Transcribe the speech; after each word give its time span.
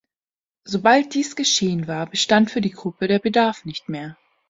Sobald 0.63 1.13
dies 1.13 1.35
geschehen 1.35 1.87
war, 1.87 2.07
bestand 2.07 2.49
für 2.49 2.59
die 2.61 2.71
Gruppe 2.71 3.07
der 3.07 3.19
Bedarf 3.19 3.65
nicht 3.65 3.87
mehr. 3.87 4.17